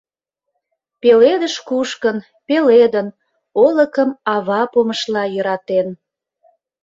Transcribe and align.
Пеледыш 1.01 1.55
кушкын, 1.67 2.17
пеледын, 2.47 3.07
олыкым 3.65 4.09
ава 4.35 4.61
помышла 4.73 5.23
йӧратен. 5.33 5.87